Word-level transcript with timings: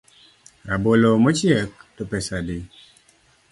Rabolo 0.69 1.09
mochiek 1.23 1.69
to 1.95 2.03
pesa 2.11 2.33
adi? 2.41 2.59